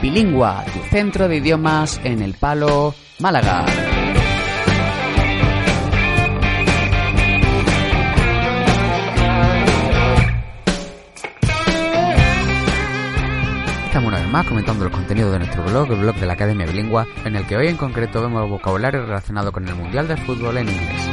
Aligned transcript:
Bilingua, 0.00 0.64
tu 0.72 0.80
centro 0.88 1.28
de 1.28 1.36
idiomas 1.36 2.00
en 2.04 2.22
el 2.22 2.32
Palo, 2.32 2.94
Málaga. 3.18 3.66
Estamos 13.84 14.08
una 14.08 14.20
vez 14.20 14.28
más 14.28 14.46
comentando 14.46 14.84
los 14.84 14.92
contenidos 14.92 15.32
de 15.32 15.40
nuestro 15.40 15.64
blog, 15.64 15.92
el 15.92 16.00
blog 16.00 16.14
de 16.16 16.26
la 16.26 16.32
Academia 16.32 16.64
Bilingua, 16.64 17.06
en 17.26 17.36
el 17.36 17.46
que 17.46 17.56
hoy 17.56 17.66
en 17.66 17.76
concreto 17.76 18.22
vemos 18.22 18.48
vocabulario 18.48 19.04
relacionado 19.04 19.52
con 19.52 19.68
el 19.68 19.74
Mundial 19.74 20.08
de 20.08 20.16
Fútbol 20.16 20.56
en 20.56 20.68
inglés. 20.70 21.09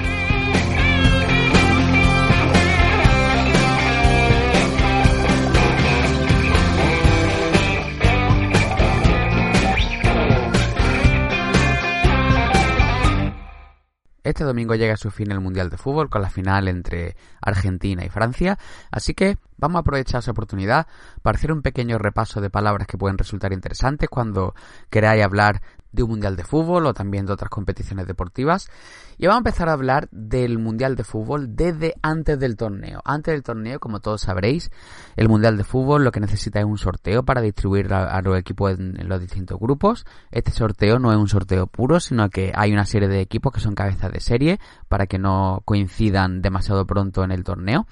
Este 14.28 14.44
domingo 14.44 14.76
llega 14.76 14.94
a 14.94 14.98
su 14.98 15.10
fin 15.10 15.32
el 15.32 15.40
Mundial 15.40 15.70
de 15.70 15.78
Fútbol 15.78 16.10
con 16.10 16.22
la 16.22 16.30
final 16.30 16.68
entre 16.68 17.16
Argentina 17.42 18.04
y 18.04 18.10
Francia, 18.10 18.60
así 18.92 19.14
que 19.14 19.38
vamos 19.58 19.78
a 19.78 19.80
aprovechar 19.80 20.20
esa 20.20 20.32
oportunidad 20.32 20.88
para 21.22 21.38
hacer 21.38 21.52
un 21.52 21.62
pequeño 21.62 21.98
repaso 21.98 22.42
de 22.42 22.50
palabras 22.50 22.88
que 22.88 22.98
pueden 22.98 23.18
resultar 23.18 23.54
interesantes 23.54 24.10
cuando 24.10 24.54
queráis 24.90 25.24
hablar 25.24 25.62
de 25.92 26.04
un 26.04 26.12
Mundial 26.12 26.36
de 26.36 26.44
Fútbol 26.44 26.86
o 26.86 26.94
también 26.94 27.26
de 27.26 27.34
otras 27.34 27.50
competiciones 27.50 28.08
deportivas. 28.08 28.70
Y 29.18 29.26
vamos 29.26 29.38
a 29.38 29.50
empezar 29.50 29.70
a 29.70 29.74
hablar 29.74 30.08
del 30.12 30.60
Mundial 30.60 30.96
de 30.96 31.04
Fútbol 31.04 31.56
desde 31.56 31.96
antes 32.02 32.40
del 32.40 32.56
torneo. 32.56 33.02
Antes 33.04 33.34
del 33.34 33.44
torneo, 33.44 33.80
como 33.80 34.00
todos 34.00 34.22
sabréis, 34.22 34.70
el 35.16 35.28
Mundial 35.28 35.58
de 35.58 35.64
Fútbol 35.64 36.04
lo 36.04 36.12
que 36.12 36.20
necesita 36.20 36.60
es 36.60 36.66
un 36.66 36.78
sorteo 36.78 37.24
para 37.24 37.42
distribuir 37.42 37.92
a, 37.94 38.22
los 38.22 38.38
equipos 38.38 38.78
en, 38.80 38.96
los 39.08 39.20
distintos 39.20 39.60
grupos. 39.60 40.06
Este 40.32 40.52
sorteo 40.52 41.00
no 41.00 41.12
es 41.12 41.18
un 41.18 41.28
sorteo 41.28 41.68
puro, 41.68 42.00
sino 42.00 42.30
que 42.30 42.52
hay 42.56 42.72
una 42.74 42.86
serie 42.86 43.08
de 43.08 43.22
equipos 43.22 43.52
que 43.52 43.60
son 43.60 43.74
cabezas 43.74 44.12
de 44.12 44.20
serie 44.20 44.60
para 44.88 45.08
que 45.08 45.18
no 45.18 45.62
coincidan 45.66 46.42
demasiado 46.42 46.86
pronto 46.86 47.24
en 47.24 47.32
el 47.32 47.44
torneo. 47.44 47.88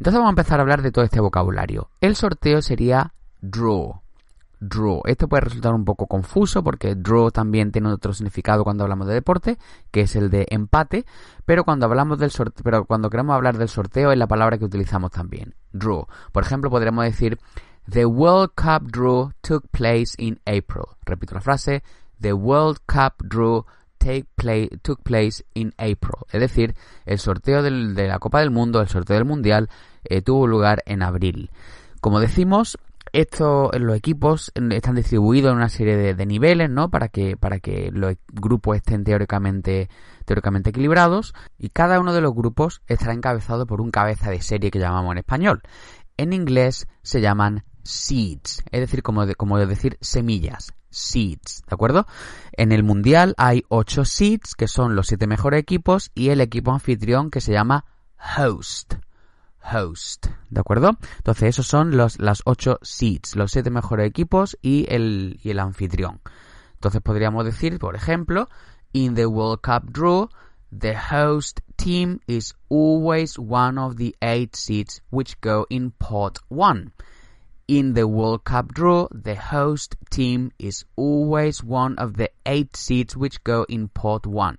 Entonces 0.00 0.14
vamos 0.14 0.28
a 0.28 0.30
empezar 0.30 0.58
a 0.58 0.62
hablar 0.62 0.80
de 0.80 0.92
todo 0.92 1.04
este 1.04 1.20
vocabulario. 1.20 1.90
El 2.00 2.16
sorteo 2.16 2.62
sería 2.62 3.12
draw 3.42 4.00
draw. 4.60 5.02
Esto 5.04 5.28
puede 5.28 5.42
resultar 5.42 5.74
un 5.74 5.84
poco 5.84 6.06
confuso 6.06 6.62
porque 6.62 6.94
draw 6.94 7.30
también 7.30 7.70
tiene 7.70 7.90
otro 7.90 8.14
significado 8.14 8.62
cuando 8.62 8.84
hablamos 8.84 9.08
de 9.08 9.14
deporte, 9.14 9.58
que 9.90 10.02
es 10.02 10.16
el 10.16 10.30
de 10.30 10.46
empate, 10.50 11.06
pero 11.44 11.64
cuando 11.64 11.86
hablamos 11.86 12.18
del 12.18 12.30
sorteo, 12.30 12.84
cuando 12.84 13.10
queremos 13.10 13.34
hablar 13.34 13.58
del 13.58 13.68
sorteo 13.68 14.12
es 14.12 14.18
la 14.18 14.26
palabra 14.26 14.58
que 14.58 14.66
utilizamos 14.66 15.10
también, 15.10 15.54
draw. 15.72 16.06
Por 16.32 16.44
ejemplo, 16.44 16.70
podríamos 16.70 17.04
decir 17.04 17.38
The 17.90 18.06
World 18.06 18.52
Cup 18.54 18.90
draw 18.90 19.32
took 19.40 19.66
place 19.68 20.14
in 20.18 20.40
April. 20.46 20.84
Repito 21.04 21.34
la 21.34 21.40
frase, 21.40 21.82
The 22.20 22.34
World 22.34 22.78
Cup 22.86 23.26
draw 23.26 23.64
take 24.00 24.26
took 24.82 25.02
place 25.02 25.44
in 25.54 25.72
April. 25.78 26.24
Es 26.32 26.40
decir, 26.40 26.74
el 27.04 27.18
sorteo 27.18 27.62
de 27.62 28.08
la 28.08 28.18
Copa 28.18 28.40
del 28.40 28.50
Mundo, 28.50 28.80
el 28.80 28.88
sorteo 28.88 29.16
del 29.16 29.26
Mundial, 29.26 29.68
eh, 30.04 30.22
tuvo 30.22 30.46
lugar 30.46 30.82
en 30.86 31.02
abril. 31.02 31.50
Como 32.00 32.18
decimos, 32.18 32.78
estos, 33.12 33.70
los 33.78 33.96
equipos 33.96 34.52
están 34.54 34.94
distribuidos 34.94 35.50
en 35.50 35.56
una 35.56 35.68
serie 35.68 36.14
de, 36.14 36.26
niveles, 36.26 36.70
¿no? 36.70 36.90
Para 36.90 37.08
que, 37.08 37.36
para 37.36 37.58
que 37.58 37.90
los 37.92 38.14
grupos 38.32 38.76
estén 38.76 39.04
teóricamente, 39.04 39.88
teóricamente 40.24 40.70
equilibrados. 40.70 41.34
Y 41.58 41.70
cada 41.70 42.00
uno 42.00 42.12
de 42.12 42.20
los 42.20 42.34
grupos 42.34 42.82
estará 42.86 43.12
encabezado 43.12 43.66
por 43.66 43.80
un 43.80 43.90
cabeza 43.90 44.30
de 44.30 44.40
serie 44.40 44.70
que 44.70 44.78
llamamos 44.78 45.12
en 45.12 45.18
español. 45.18 45.62
En 46.16 46.32
inglés 46.32 46.86
se 47.02 47.20
llaman 47.20 47.64
seeds, 47.82 48.62
es 48.70 48.80
decir, 48.80 49.02
como, 49.02 49.26
como 49.36 49.58
decir 49.58 49.98
semillas, 50.00 50.72
seeds, 50.90 51.62
¿de 51.68 51.74
acuerdo? 51.74 52.06
En 52.52 52.72
el 52.72 52.82
mundial 52.82 53.34
hay 53.38 53.64
ocho 53.68 54.04
seeds, 54.04 54.54
que 54.54 54.68
son 54.68 54.96
los 54.96 55.06
siete 55.06 55.26
mejores 55.26 55.60
equipos, 55.60 56.10
y 56.14 56.28
el 56.30 56.40
equipo 56.40 56.72
anfitrión 56.72 57.30
que 57.30 57.40
se 57.40 57.52
llama 57.52 57.84
host 58.38 58.94
host, 59.72 60.26
¿de 60.48 60.60
acuerdo? 60.60 60.98
Entonces 61.18 61.50
esos 61.50 61.66
son 61.66 61.96
los, 61.96 62.18
las 62.18 62.42
ocho 62.44 62.78
seeds, 62.82 63.36
los 63.36 63.52
siete 63.52 63.70
mejores 63.70 64.06
equipos 64.08 64.58
y 64.62 64.86
el, 64.88 65.38
y 65.42 65.50
el 65.50 65.58
anfitrión. 65.58 66.20
Entonces 66.74 67.00
podríamos 67.02 67.44
decir, 67.44 67.78
por 67.78 67.94
ejemplo, 67.94 68.48
in 68.92 69.14
the 69.14 69.26
World 69.26 69.60
Cup 69.60 69.92
draw, 69.92 70.28
the 70.76 70.96
host 70.96 71.60
team 71.76 72.20
is 72.26 72.54
always 72.68 73.38
one 73.38 73.78
of 73.78 73.96
the 73.96 74.14
eight 74.20 74.56
seeds 74.56 75.02
which 75.10 75.36
go 75.40 75.66
in 75.68 75.90
pot 75.92 76.38
one. 76.48 76.92
In 77.70 77.94
the 77.94 78.02
World 78.02 78.42
Cup 78.42 78.74
draw, 78.74 79.06
the 79.12 79.36
host 79.36 79.94
team 80.10 80.50
is 80.58 80.86
always 80.96 81.62
one 81.62 81.94
of 81.98 82.14
the 82.14 82.32
eight 82.44 82.74
seeds 82.74 83.16
which 83.16 83.44
go 83.44 83.64
in 83.68 83.86
pot 83.86 84.26
one. 84.26 84.56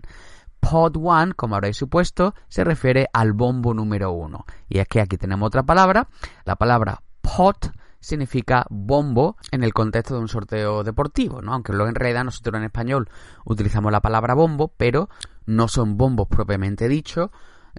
Pot 0.62 0.96
one, 0.96 1.34
como 1.34 1.58
habréis 1.58 1.76
supuesto, 1.76 2.34
se 2.48 2.64
refiere 2.64 3.10
al 3.12 3.34
bombo 3.34 3.74
número 3.74 4.14
uno. 4.14 4.46
Y 4.70 4.80
es 4.80 4.88
que 4.88 5.02
aquí 5.02 5.18
tenemos 5.18 5.48
otra 5.48 5.64
palabra. 5.64 6.08
La 6.46 6.56
palabra 6.56 7.04
pot 7.20 7.74
significa 8.00 8.66
bombo 8.70 9.36
en 9.52 9.66
el 9.66 9.74
contexto 9.74 10.14
de 10.14 10.22
un 10.22 10.30
sorteo 10.30 10.86
deportivo, 10.86 11.42
¿no? 11.42 11.52
Aunque 11.52 11.74
luego 11.74 11.90
en 11.90 11.96
realidad 11.96 12.24
nosotros 12.24 12.56
en 12.56 12.64
español 12.64 13.10
utilizamos 13.44 13.92
la 13.92 14.00
palabra 14.00 14.36
bombo, 14.36 14.70
pero 14.78 15.10
no 15.46 15.68
son 15.68 15.98
bombos 15.98 16.30
propiamente 16.30 16.88
dicho, 16.88 17.30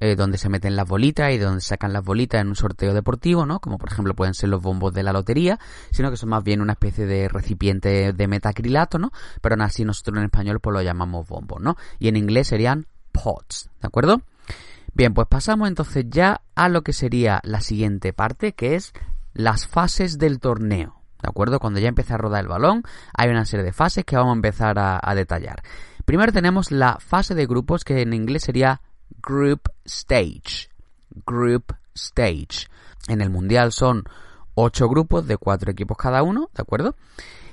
eh, 0.00 0.16
donde 0.16 0.38
se 0.38 0.48
meten 0.48 0.76
las 0.76 0.88
bolitas 0.88 1.32
y 1.32 1.38
donde 1.38 1.60
sacan 1.60 1.92
las 1.92 2.04
bolitas 2.04 2.40
en 2.40 2.48
un 2.48 2.56
sorteo 2.56 2.94
deportivo, 2.94 3.46
¿no? 3.46 3.60
Como 3.60 3.78
por 3.78 3.90
ejemplo 3.90 4.14
pueden 4.14 4.34
ser 4.34 4.48
los 4.48 4.62
bombos 4.62 4.92
de 4.94 5.02
la 5.02 5.12
lotería, 5.12 5.58
sino 5.90 6.10
que 6.10 6.16
son 6.16 6.30
más 6.30 6.42
bien 6.42 6.60
una 6.60 6.72
especie 6.72 7.06
de 7.06 7.28
recipiente 7.28 8.12
de 8.12 8.26
metacrilato, 8.28 8.98
¿no? 8.98 9.12
Pero 9.40 9.54
aún 9.54 9.62
así 9.62 9.84
nosotros 9.84 10.18
en 10.18 10.24
español 10.24 10.60
pues 10.60 10.74
lo 10.74 10.82
llamamos 10.82 11.26
bombos, 11.28 11.60
¿no? 11.60 11.76
Y 11.98 12.08
en 12.08 12.16
inglés 12.16 12.48
serían 12.48 12.86
pots, 13.12 13.70
¿de 13.80 13.86
acuerdo? 13.86 14.22
Bien, 14.94 15.14
pues 15.14 15.26
pasamos 15.28 15.68
entonces 15.68 16.04
ya 16.08 16.42
a 16.54 16.68
lo 16.68 16.82
que 16.82 16.92
sería 16.92 17.40
la 17.44 17.60
siguiente 17.60 18.12
parte, 18.12 18.52
que 18.52 18.74
es 18.74 18.92
las 19.32 19.66
fases 19.66 20.18
del 20.18 20.38
torneo. 20.38 20.96
¿De 21.22 21.28
acuerdo? 21.28 21.60
Cuando 21.60 21.78
ya 21.78 21.88
empieza 21.88 22.14
a 22.14 22.18
rodar 22.18 22.42
el 22.42 22.48
balón, 22.48 22.82
hay 23.16 23.30
una 23.30 23.44
serie 23.44 23.64
de 23.64 23.72
fases 23.72 24.04
que 24.04 24.16
vamos 24.16 24.32
a 24.32 24.36
empezar 24.36 24.78
a, 24.78 24.98
a 25.00 25.14
detallar. 25.14 25.62
Primero 26.04 26.32
tenemos 26.32 26.72
la 26.72 26.98
fase 26.98 27.34
de 27.34 27.46
grupos, 27.46 27.84
que 27.84 28.02
en 28.02 28.12
inglés 28.12 28.42
sería 28.42 28.80
Group 29.20 29.70
Stage. 29.84 30.68
Group 31.26 31.74
Stage. 31.94 32.68
En 33.08 33.20
el 33.20 33.30
Mundial 33.30 33.72
son 33.72 34.04
ocho 34.54 34.88
grupos 34.88 35.26
de 35.26 35.36
cuatro 35.36 35.70
equipos 35.70 35.96
cada 35.96 36.22
uno, 36.22 36.50
¿de 36.54 36.62
acuerdo? 36.62 36.94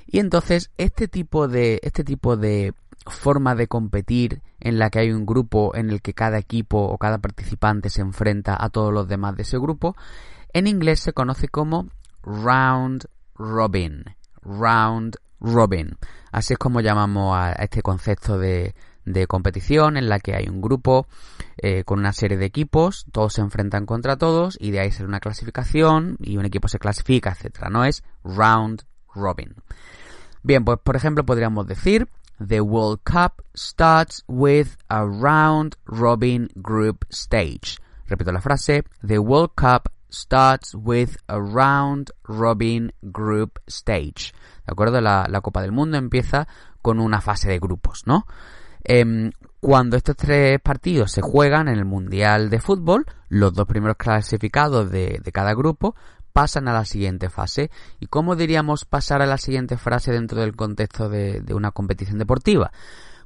Y 0.06 0.18
entonces 0.18 0.70
este 0.76 1.08
tipo 1.08 1.48
de, 1.48 1.80
este 1.82 2.04
tipo 2.04 2.36
de 2.36 2.74
forma 3.06 3.54
de 3.54 3.66
competir 3.66 4.42
en 4.60 4.78
la 4.78 4.90
que 4.90 5.00
hay 5.00 5.12
un 5.12 5.24
grupo 5.24 5.74
en 5.74 5.90
el 5.90 6.02
que 6.02 6.14
cada 6.14 6.38
equipo 6.38 6.78
o 6.78 6.98
cada 6.98 7.18
participante 7.18 7.90
se 7.90 8.02
enfrenta 8.02 8.56
a 8.58 8.68
todos 8.68 8.92
los 8.92 9.08
demás 9.08 9.36
de 9.36 9.42
ese 9.42 9.58
grupo, 9.58 9.96
en 10.52 10.66
inglés 10.66 11.00
se 11.00 11.12
conoce 11.12 11.48
como 11.48 11.88
round 12.22 13.06
robin. 13.34 14.04
Round 14.42 15.16
robin. 15.40 15.96
Así 16.32 16.52
es 16.52 16.58
como 16.58 16.80
llamamos 16.80 17.36
a 17.36 17.52
este 17.52 17.82
concepto 17.82 18.38
de, 18.38 18.74
de 19.04 19.26
competición 19.26 19.96
en 19.96 20.08
la 20.08 20.20
que 20.20 20.34
hay 20.34 20.48
un 20.48 20.60
grupo 20.60 21.06
eh, 21.56 21.84
con 21.84 21.98
una 21.98 22.12
serie 22.12 22.36
de 22.36 22.46
equipos, 22.46 23.06
todos 23.12 23.34
se 23.34 23.40
enfrentan 23.40 23.86
contra 23.86 24.16
todos 24.16 24.56
y 24.60 24.70
de 24.70 24.80
ahí 24.80 24.90
sale 24.90 25.08
una 25.08 25.20
clasificación 25.20 26.16
y 26.20 26.36
un 26.36 26.44
equipo 26.44 26.68
se 26.68 26.78
clasifica, 26.78 27.30
etcétera. 27.30 27.70
No 27.70 27.84
es 27.84 28.02
round 28.24 28.82
robin. 29.14 29.54
Bien, 30.42 30.64
pues 30.64 30.78
por 30.82 30.96
ejemplo 30.96 31.24
podríamos 31.24 31.66
decir 31.66 32.08
The 32.46 32.60
World 32.60 33.00
Cup 33.04 33.44
starts 33.54 34.24
with 34.26 34.68
a 34.88 35.04
round 35.04 35.76
robin 35.84 36.48
group 36.54 37.04
stage. 37.10 37.78
Repito 38.06 38.32
la 38.32 38.40
frase, 38.40 38.84
The 39.06 39.18
World 39.18 39.52
Cup 39.54 39.90
starts 40.10 40.74
with 40.74 41.16
a 41.28 41.38
round 41.38 42.10
robin 42.24 42.92
group 43.02 43.60
stage. 43.66 44.32
¿De 44.66 44.72
acuerdo? 44.72 45.00
La, 45.00 45.26
la 45.28 45.40
Copa 45.40 45.62
del 45.62 45.72
Mundo 45.72 45.98
empieza 45.98 46.48
con 46.82 46.98
una 46.98 47.20
fase 47.20 47.50
de 47.50 47.58
grupos, 47.58 48.06
¿no? 48.06 48.26
Em, 48.84 49.30
cuando 49.60 49.96
estos 49.96 50.16
tres 50.16 50.58
partidos 50.60 51.12
se 51.12 51.20
juegan 51.20 51.68
en 51.68 51.76
el 51.76 51.84
Mundial 51.84 52.48
de 52.48 52.60
Fútbol, 52.60 53.04
los 53.28 53.52
dos 53.52 53.66
primeros 53.66 53.96
clasificados 53.98 54.90
de, 54.90 55.20
cada 55.32 55.54
grupo 55.54 55.94
pasan 56.32 56.66
a 56.68 56.72
la 56.72 56.84
siguiente 56.84 57.28
fase. 57.28 57.70
¿Y 57.98 58.06
cómo 58.06 58.36
diríamos 58.36 58.84
pasar 58.86 59.20
a 59.20 59.26
la 59.26 59.36
siguiente 59.36 59.76
frase 59.76 60.12
dentro 60.12 60.40
del 60.40 60.56
contexto 60.56 61.08
de, 61.08 61.44
una 61.52 61.72
competición 61.72 62.18
deportiva? 62.18 62.72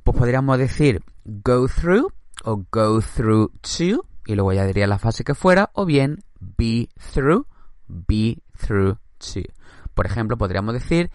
Pues 0.03 0.19
podríamos 0.19 0.59
decir 0.59 1.03
go 1.25 1.69
through 1.69 2.13
o 2.45 2.65
go 2.71 3.01
through 3.01 3.53
to 3.61 4.07
y 4.27 4.35
luego 4.35 4.53
ya 4.53 4.67
diría 4.67 4.87
la 4.87 4.99
fase 4.99 5.25
que 5.25 5.35
fuera 5.35 5.71
o 5.73 5.87
bien 5.87 6.25
be 6.41 6.89
through, 7.13 7.47
be 7.87 8.43
through 8.59 8.99
to. 9.19 9.41
Por 9.95 10.07
ejemplo, 10.07 10.37
podríamos 10.37 10.75
decir 10.75 11.11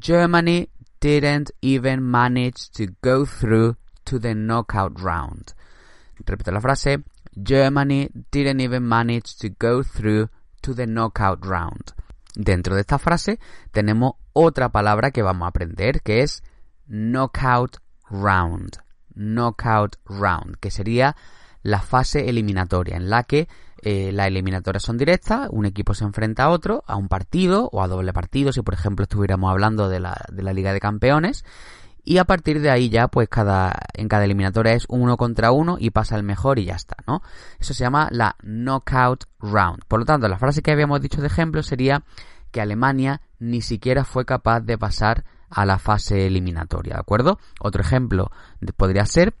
Germany 0.00 0.68
didn't 1.04 1.50
even 1.60 2.00
manage 2.02 2.70
to 2.70 2.86
go 3.02 3.26
through 3.26 3.76
to 4.06 4.18
the 4.18 4.34
knockout 4.34 4.98
round. 5.02 5.52
Repito 6.24 6.50
la 6.50 6.60
frase. 6.60 7.04
Germany 7.36 8.08
didn't 8.30 8.60
even 8.60 8.88
manage 8.88 9.36
to 9.36 9.50
go 9.50 9.82
through 9.82 10.30
to 10.62 10.72
the 10.72 10.86
knockout 10.86 11.44
round. 11.44 11.92
Dentro 12.34 12.74
de 12.74 12.80
esta 12.80 12.98
frase 12.98 13.38
tenemos 13.70 14.14
otra 14.32 14.70
palabra 14.70 15.10
que 15.10 15.22
vamos 15.22 15.44
a 15.44 15.48
aprender 15.50 16.00
que 16.00 16.22
es 16.22 16.42
knockout 16.86 17.76
round. 18.08 18.78
Knockout 19.14 19.96
round, 20.06 20.56
que 20.58 20.70
sería 20.70 21.16
la 21.62 21.82
fase 21.82 22.30
eliminatoria 22.30 22.96
en 22.96 23.10
la 23.10 23.24
que 23.24 23.46
eh, 23.86 24.12
las 24.12 24.28
eliminatorias 24.28 24.82
son 24.82 24.96
directas, 24.96 25.46
un 25.50 25.66
equipo 25.66 25.92
se 25.92 26.04
enfrenta 26.04 26.44
a 26.44 26.48
otro, 26.48 26.82
a 26.86 26.96
un 26.96 27.08
partido 27.08 27.68
o 27.70 27.82
a 27.82 27.86
doble 27.86 28.14
partido, 28.14 28.50
si 28.50 28.62
por 28.62 28.72
ejemplo 28.72 29.02
estuviéramos 29.02 29.50
hablando 29.50 29.90
de 29.90 30.00
la, 30.00 30.16
de 30.32 30.42
la 30.42 30.54
Liga 30.54 30.72
de 30.72 30.80
Campeones, 30.80 31.44
y 32.02 32.16
a 32.16 32.24
partir 32.24 32.62
de 32.62 32.70
ahí 32.70 32.88
ya 32.88 33.08
pues 33.08 33.28
cada 33.28 33.74
en 33.92 34.08
cada 34.08 34.24
eliminatoria 34.24 34.72
es 34.72 34.86
uno 34.88 35.18
contra 35.18 35.52
uno 35.52 35.76
y 35.78 35.90
pasa 35.90 36.16
el 36.16 36.22
mejor 36.22 36.58
y 36.58 36.64
ya 36.64 36.76
está, 36.76 36.96
¿no? 37.06 37.20
Eso 37.58 37.74
se 37.74 37.84
llama 37.84 38.08
la 38.10 38.36
knockout 38.42 39.24
round. 39.40 39.84
Por 39.86 40.00
lo 40.00 40.06
tanto, 40.06 40.28
la 40.28 40.38
frase 40.38 40.62
que 40.62 40.72
habíamos 40.72 41.02
dicho 41.02 41.20
de 41.20 41.26
ejemplo 41.26 41.62
sería 41.62 42.04
que 42.52 42.62
Alemania 42.62 43.20
ni 43.38 43.60
siquiera 43.60 44.04
fue 44.04 44.24
capaz 44.24 44.60
de 44.60 44.78
pasar 44.78 45.24
a 45.50 45.66
la 45.66 45.78
fase 45.78 46.26
eliminatoria, 46.26 46.94
¿de 46.94 47.00
acuerdo? 47.00 47.38
Otro 47.60 47.82
ejemplo 47.82 48.30
podría 48.78 49.04
ser 49.04 49.34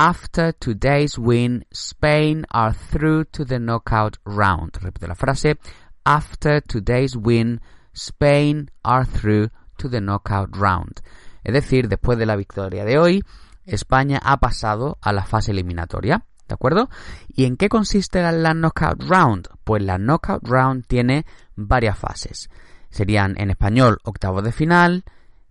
After 0.00 0.52
today's 0.52 1.18
win, 1.18 1.64
Spain 1.72 2.46
are 2.52 2.72
through 2.72 3.24
to 3.32 3.44
the 3.44 3.58
knockout 3.58 4.16
round. 4.24 4.78
Repito 4.80 5.08
la 5.08 5.16
frase. 5.16 5.58
After 6.04 6.60
today's 6.60 7.16
win, 7.16 7.60
Spain 7.92 8.70
are 8.84 9.04
through 9.04 9.50
to 9.78 9.88
the 9.88 10.00
knockout 10.00 10.56
round. 10.56 11.00
Es 11.42 11.52
decir, 11.52 11.88
después 11.88 12.16
de 12.16 12.26
la 12.26 12.36
victoria 12.36 12.84
de 12.84 12.96
hoy, 12.96 13.24
España 13.64 14.20
ha 14.22 14.36
pasado 14.36 14.98
a 15.00 15.12
la 15.12 15.24
fase 15.24 15.50
eliminatoria. 15.50 16.24
¿De 16.46 16.54
acuerdo? 16.54 16.90
¿Y 17.26 17.46
en 17.46 17.56
qué 17.56 17.68
consiste 17.68 18.22
la 18.22 18.54
knockout 18.54 19.02
round? 19.02 19.48
Pues 19.64 19.82
la 19.82 19.98
knockout 19.98 20.46
round 20.46 20.86
tiene 20.86 21.26
varias 21.56 21.98
fases. 21.98 22.50
Serían 22.88 23.34
en 23.36 23.50
español 23.50 23.98
octavos 24.04 24.44
de 24.44 24.52
final, 24.52 25.02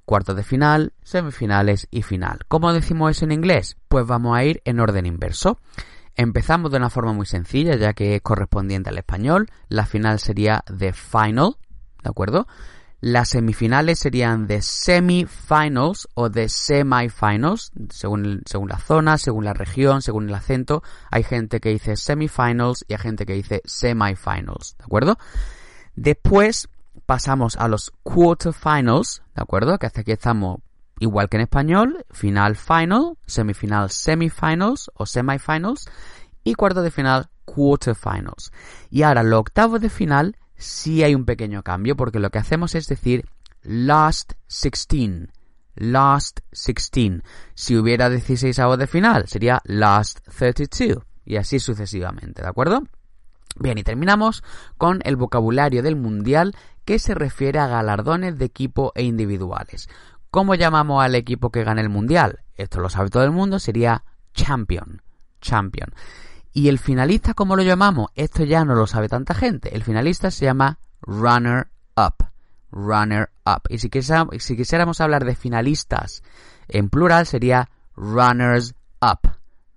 cuartos 0.08 0.38
de 0.38 0.44
final, 0.44 0.94
semifinales 1.04 1.90
y 1.92 2.02
final. 2.02 2.40
¿Cómo 2.48 2.72
decimos 2.72 3.12
eso 3.12 3.26
en 3.26 3.34
inglés? 3.34 3.76
Pues 3.90 4.08
vamos 4.08 4.38
a 4.38 4.46
ir 4.46 4.62
en 4.64 4.80
orden 4.80 5.06
inverso. 5.06 5.60
Empezamos 6.16 6.72
de 6.72 6.78
una 6.78 6.90
forma 6.90 7.12
muy 7.12 7.26
sencilla, 7.26 7.76
ya 7.76 7.92
que 7.92 8.16
es 8.16 8.22
correspondiente 8.22 8.90
al 8.90 8.98
español. 8.98 9.52
La 9.68 9.86
final 9.86 10.20
sería 10.20 10.64
the 10.66 10.94
final, 10.94 11.58
¿de 12.02 12.10
acuerdo? 12.10 12.48
Las 13.02 13.30
semifinales 13.30 14.00
serían 14.00 14.48
the 14.48 14.62
semifinals 14.62 16.08
o 16.14 16.32
the 16.32 16.48
semifinals, 16.48 17.74
según, 17.90 18.44
según 18.46 18.70
la 18.70 18.80
zona, 18.80 19.18
según 19.18 19.44
la 19.44 19.54
región, 19.54 20.02
según 20.02 20.30
el 20.30 20.36
acento. 20.36 20.84
Hay 21.12 21.24
gente 21.24 21.60
que 21.60 21.70
dice 21.70 21.98
semifinals 21.98 22.86
y 22.88 22.94
hay 22.94 23.00
gente 23.00 23.26
que 23.26 23.34
dice 23.34 23.62
semifinals, 23.66 24.78
¿de 24.78 24.86
acuerdo? 24.86 25.18
Después 25.98 26.70
pasamos 27.08 27.56
a 27.56 27.68
los 27.68 27.92
quarterfinals, 28.04 29.24
¿de 29.34 29.42
acuerdo? 29.42 29.80
Que 29.80 29.88
hasta 29.88 30.02
aquí 30.02 30.12
estamos 30.12 30.60
igual 31.00 31.30
que 31.30 31.38
en 31.38 31.42
español, 31.42 32.06
final 32.12 32.56
final, 32.56 33.18
semifinal 33.26 33.90
semifinals 33.90 34.92
o 34.94 35.06
semifinals 35.06 35.90
y 36.44 36.54
cuarto 36.54 36.84
de 36.84 36.92
final 36.92 37.30
quarterfinals. 37.46 38.52
Y 38.90 39.04
ahora 39.04 39.24
los 39.24 39.40
octavos 39.40 39.80
de 39.80 39.90
final 39.90 40.38
sí 40.58 41.02
hay 41.04 41.16
un 41.16 41.26
pequeño 41.26 41.64
cambio 41.64 41.96
porque 41.96 42.20
lo 42.20 42.30
que 42.30 42.40
hacemos 42.40 42.76
es 42.76 42.88
decir 42.88 43.26
last 43.64 44.34
16. 44.50 45.30
Last 45.76 46.40
16. 46.52 47.22
Si 47.54 47.78
hubiera 47.78 48.10
16 48.10 48.58
avos 48.60 48.80
de 48.80 48.88
final, 48.88 49.28
sería 49.28 49.62
last 49.64 50.20
32. 50.28 51.04
Y 51.24 51.38
así 51.38 51.60
sucesivamente, 51.60 52.42
¿de 52.42 52.48
acuerdo? 52.48 52.84
Bien, 53.60 53.78
y 53.78 53.84
terminamos 53.84 54.44
con 54.78 55.02
el 55.04 55.16
vocabulario 55.16 55.84
del 55.84 55.96
Mundial 55.96 56.56
que 56.88 57.00
se 57.00 57.14
refiere 57.14 57.60
a 57.60 57.68
galardones 57.68 58.38
de 58.40 58.46
equipo 58.46 58.94
e 58.96 59.04
individuales. 59.04 59.90
¿Cómo 60.32 60.56
llamamos 60.56 61.04
al 61.04 61.16
equipo 61.16 61.52
que 61.52 61.66
gana 61.66 61.82
el 61.82 61.90
Mundial? 61.90 62.40
Esto 62.56 62.80
lo 62.80 62.90
sabe 62.90 63.10
todo 63.10 63.26
el 63.26 63.32
mundo, 63.32 63.60
sería 63.60 64.06
champion. 64.34 65.02
Champion. 65.42 65.94
¿Y 66.54 66.70
el 66.70 66.80
finalista 66.80 67.34
cómo 67.34 67.58
lo 67.58 67.64
llamamos? 67.64 68.08
Esto 68.16 68.46
ya 68.46 68.64
no 68.64 68.74
lo 68.74 68.88
sabe 68.88 69.10
tanta 69.10 69.34
gente. 69.34 69.76
El 69.76 69.84
finalista 69.84 70.32
se 70.32 70.46
llama 70.46 70.80
runner 71.02 71.68
up. 71.98 72.26
Runner 72.72 73.32
up. 73.46 73.64
Y 73.68 73.80
si 73.80 73.90
quisiéramos, 73.90 74.42
si 74.42 74.56
quisiéramos 74.56 75.02
hablar 75.02 75.26
de 75.26 75.36
finalistas 75.36 76.24
en 76.70 76.90
plural 76.90 77.26
sería 77.26 77.70
runners 77.98 78.76
up. 79.02 79.30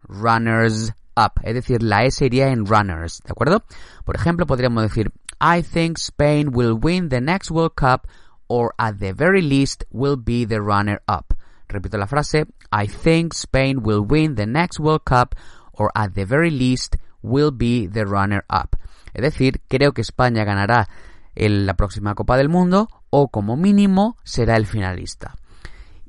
Runners 0.04 0.92
up. 1.16 1.32
Es 1.42 1.54
decir, 1.54 1.82
la 1.82 2.04
S 2.04 2.24
iría 2.24 2.50
en 2.52 2.66
runners. 2.66 3.20
¿De 3.24 3.32
acuerdo? 3.32 3.64
Por 4.04 4.14
ejemplo, 4.14 4.46
podríamos 4.46 4.84
decir 4.84 5.10
I 5.40 5.62
think 5.62 5.98
Spain 5.98 6.52
will 6.52 6.78
win 6.78 7.08
the 7.08 7.20
next 7.20 7.50
World 7.50 7.74
Cup 7.74 8.06
or 8.48 8.74
at 8.78 8.98
the 8.98 9.12
very 9.12 9.40
least 9.40 9.84
will 9.90 10.16
be 10.16 10.44
the 10.44 10.60
runner-up. 10.60 11.34
Repito 11.68 11.96
la 11.96 12.06
frase. 12.06 12.46
I 12.70 12.86
think 12.86 13.32
Spain 13.32 13.82
will 13.82 14.04
win 14.04 14.34
the 14.34 14.46
next 14.46 14.80
World 14.80 15.04
Cup 15.04 15.34
or 15.72 15.90
at 15.94 16.14
the 16.14 16.24
very 16.24 16.50
least 16.50 16.96
will 17.22 17.52
be 17.52 17.86
the 17.86 18.04
runner-up. 18.04 18.76
Es 19.14 19.22
decir, 19.22 19.60
creo 19.68 19.92
que 19.92 20.02
España 20.02 20.44
ganará 20.44 20.88
la 21.34 21.74
próxima 21.74 22.14
Copa 22.14 22.36
del 22.36 22.48
Mundo 22.48 22.88
o 23.08 23.28
como 23.28 23.56
mínimo 23.56 24.16
será 24.24 24.56
el 24.56 24.66
finalista. 24.66 25.36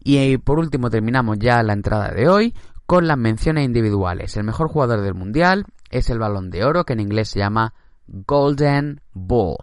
Y 0.03 0.17
eh, 0.17 0.39
por 0.39 0.59
último 0.59 0.89
terminamos 0.89 1.37
ya 1.39 1.61
la 1.63 1.73
entrada 1.73 2.09
de 2.09 2.27
hoy 2.27 2.55
con 2.85 3.07
las 3.07 3.17
menciones 3.17 3.65
individuales. 3.65 4.35
El 4.35 4.43
mejor 4.43 4.67
jugador 4.67 5.01
del 5.01 5.13
Mundial 5.13 5.65
es 5.89 6.09
el 6.09 6.19
balón 6.19 6.49
de 6.49 6.65
oro 6.65 6.83
que 6.83 6.93
en 6.93 6.99
inglés 6.99 7.29
se 7.29 7.39
llama 7.39 7.73
Golden 8.11 9.01
Ball. 9.13 9.57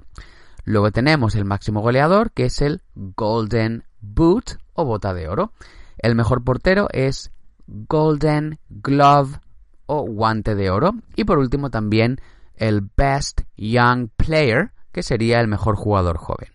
Luego 0.65 0.91
tenemos 0.91 1.35
el 1.35 1.45
máximo 1.45 1.81
goleador, 1.81 2.33
que 2.33 2.47
es 2.47 2.61
el 2.61 2.83
Golden 2.95 3.85
Boot 4.01 4.59
o 4.75 4.85
bota 4.85 5.15
de 5.15 5.29
oro. 5.29 5.53
El 5.99 6.15
mejor 6.15 6.45
portero 6.45 6.89
es 6.93 7.31
Golden 7.67 8.59
Glove 8.69 9.41
o 9.87 10.03
guante 10.03 10.55
de 10.55 10.71
oro. 10.71 10.95
Y 11.17 11.25
por 11.25 11.39
último 11.39 11.71
también 11.71 12.21
el 12.55 12.89
Best 12.97 13.43
Young 13.57 14.09
Player, 14.17 14.73
que 14.93 15.03
sería 15.03 15.41
el 15.41 15.49
mejor 15.49 15.77
jugador 15.77 16.17
joven. 16.19 16.49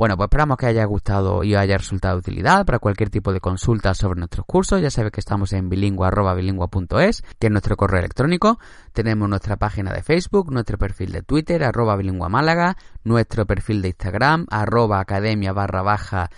Bueno, 0.00 0.16
pues 0.16 0.28
esperamos 0.28 0.56
que 0.56 0.64
haya 0.64 0.86
gustado 0.86 1.44
y 1.44 1.54
haya 1.54 1.76
resultado 1.76 2.14
de 2.14 2.20
utilidad 2.20 2.64
para 2.64 2.78
cualquier 2.78 3.10
tipo 3.10 3.34
de 3.34 3.40
consulta 3.40 3.92
sobre 3.92 4.18
nuestros 4.18 4.46
cursos. 4.46 4.80
Ya 4.80 4.90
sabes 4.90 5.12
que 5.12 5.20
estamos 5.20 5.52
en 5.52 5.68
bilingua.bilingua.es, 5.68 7.22
que 7.38 7.48
es 7.48 7.50
nuestro 7.50 7.76
correo 7.76 7.98
electrónico. 7.98 8.58
Tenemos 8.94 9.28
nuestra 9.28 9.58
página 9.58 9.92
de 9.92 10.02
Facebook, 10.02 10.50
nuestro 10.50 10.78
perfil 10.78 11.12
de 11.12 11.20
Twitter, 11.20 11.62
arroba 11.64 11.96
bilingua 11.96 12.30
málaga, 12.30 12.78
nuestro 13.04 13.46
perfil 13.46 13.82
de 13.82 13.88
Instagram, 13.88 14.46
arroba 14.50 15.00
academia 15.00 15.52
barra 15.52 15.82
baja 15.82 16.30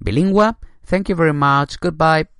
bilingua. 0.00 0.58
Thank 0.84 1.10
you 1.10 1.14
very 1.14 1.32
much. 1.32 1.76
Goodbye. 1.80 2.33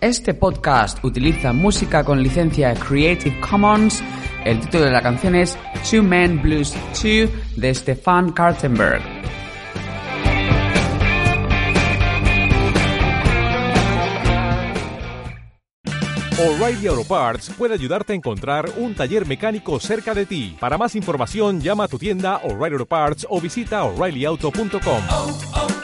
Este 0.00 0.32
podcast 0.32 1.04
utiliza 1.04 1.52
música 1.52 2.02
con 2.02 2.22
licencia 2.22 2.72
Creative 2.72 3.38
Commons. 3.40 4.02
El 4.46 4.58
título 4.60 4.84
de 4.84 4.92
la 4.92 5.02
canción 5.02 5.34
es 5.34 5.58
Two 5.90 6.02
Men 6.02 6.40
Blues 6.40 6.74
2 6.94 7.28
de 7.56 7.74
Stefan 7.74 8.32
Kartenberg. 8.32 9.02
O'Reilly 16.38 16.86
Auto 16.86 17.04
Parts 17.04 17.50
puede 17.50 17.74
ayudarte 17.74 18.14
a 18.14 18.16
encontrar 18.16 18.70
un 18.78 18.94
taller 18.94 19.26
mecánico 19.26 19.78
cerca 19.80 20.14
de 20.14 20.24
ti. 20.24 20.56
Para 20.58 20.78
más 20.78 20.96
información, 20.96 21.60
llama 21.60 21.84
a 21.84 21.88
tu 21.88 21.98
tienda 21.98 22.38
O'Reilly 22.38 22.76
Auto 22.76 22.86
Parts 22.86 23.26
o 23.28 23.38
visita 23.38 23.84
oreillyauto.com. 23.84 25.79